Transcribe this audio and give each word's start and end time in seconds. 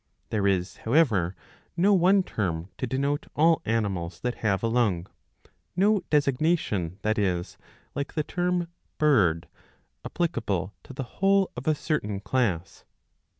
^^ 0.01 0.03
There 0.31 0.47
is 0.47 0.77
however 0.77 1.35
no 1.77 1.93
one 1.93 2.23
term 2.23 2.69
to 2.79 2.87
denote 2.87 3.27
all 3.35 3.61
animals 3.65 4.19
that 4.21 4.33
have 4.41 4.63
a 4.63 4.67
lung, 4.67 5.05
no 5.75 6.01
designation, 6.09 6.97
that 7.03 7.19
is, 7.19 7.55
like 7.93 8.13
the 8.13 8.23
term 8.23 8.69
Bird, 8.97 9.47
applicable 10.03 10.73
to 10.85 10.93
the 10.93 11.03
whole 11.21 11.51
of 11.55 11.67
a 11.67 11.75
certain 11.75 12.19
class. 12.19 12.83